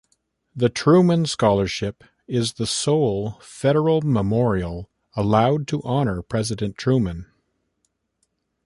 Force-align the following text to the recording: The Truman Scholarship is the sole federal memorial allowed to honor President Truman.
The 0.55 0.67
Truman 0.69 1.27
Scholarship 1.27 2.03
is 2.27 2.53
the 2.53 2.65
sole 2.65 3.33
federal 3.39 4.01
memorial 4.01 4.89
allowed 5.15 5.67
to 5.67 5.83
honor 5.83 6.23
President 6.23 6.75
Truman. 6.75 7.27